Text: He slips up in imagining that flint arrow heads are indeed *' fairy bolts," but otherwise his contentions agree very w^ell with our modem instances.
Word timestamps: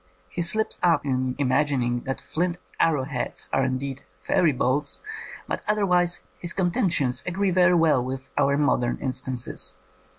He 0.29 0.41
slips 0.41 0.79
up 0.81 1.05
in 1.05 1.35
imagining 1.37 1.99
that 2.05 2.19
flint 2.21 2.57
arrow 2.79 3.03
heads 3.03 3.47
are 3.53 3.63
indeed 3.63 4.01
*' 4.13 4.23
fairy 4.27 4.51
bolts," 4.51 5.03
but 5.47 5.61
otherwise 5.67 6.23
his 6.39 6.53
contentions 6.53 7.23
agree 7.27 7.51
very 7.51 7.77
w^ell 7.77 8.03
with 8.03 8.23
our 8.35 8.57
modem 8.57 8.97
instances. 8.99 9.77